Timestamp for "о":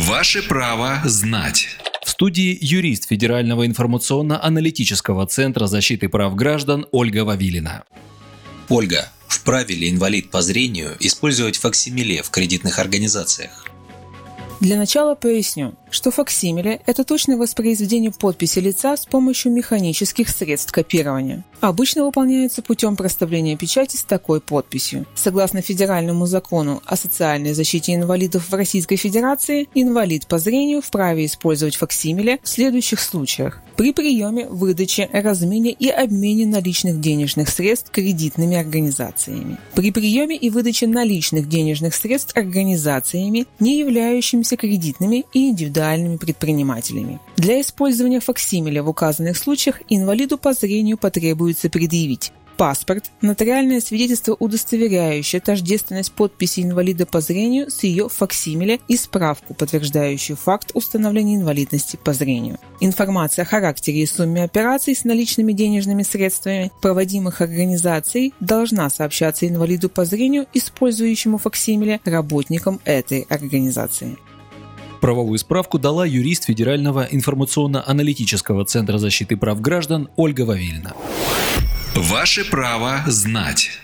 26.84-26.96, 63.44-63.46